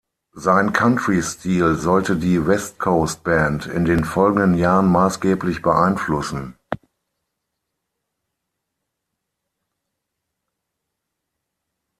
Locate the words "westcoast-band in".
2.47-3.85